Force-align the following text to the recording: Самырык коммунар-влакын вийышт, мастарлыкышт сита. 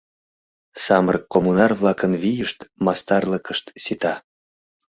Самырык 0.83 1.25
коммунар-влакын 1.33 2.13
вийышт, 2.21 2.59
мастарлыкышт 2.85 3.65
сита. 3.83 4.13